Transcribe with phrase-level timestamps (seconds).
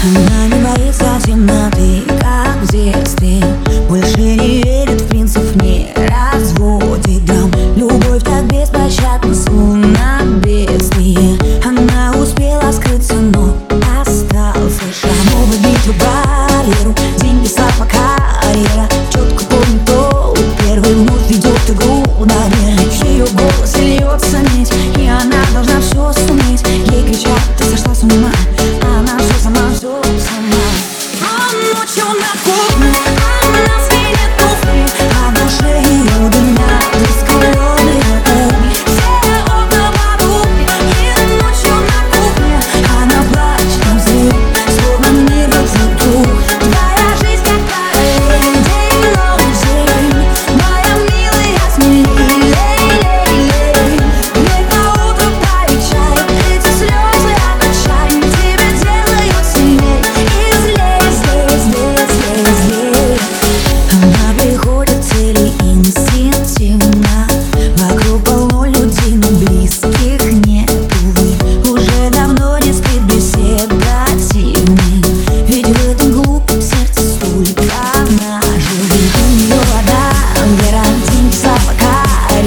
[0.00, 3.42] Она не боится темноты, как в детстве.
[3.88, 4.47] Больше не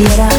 [0.01, 0.30] Yeah.